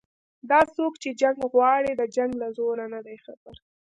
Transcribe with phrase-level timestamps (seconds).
[0.49, 3.55] دا څوک چې جنګ غواړي د جنګ له زوره نه دي خبر